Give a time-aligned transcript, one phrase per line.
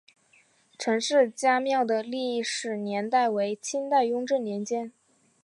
[0.79, 4.91] 陈氏家庙的历史年代为清代雍正年间。